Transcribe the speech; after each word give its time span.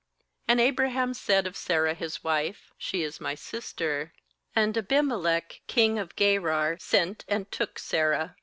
2And 0.49 0.59
Abraham 0.59 1.13
said 1.13 1.45
of 1.45 1.55
Sarah 1.55 1.93
his 1.93 2.23
wife: 2.23 2.73
'She 2.79 3.03
is 3.03 3.21
my 3.21 3.35
sister.' 3.35 4.13
And 4.55 4.75
Abimelech 4.75 5.61
king 5.67 5.99
of 5.99 6.15
Gerar 6.15 6.79
sent, 6.79 7.23
and 7.27 7.51
took 7.51 7.77
Sarah. 7.77 8.35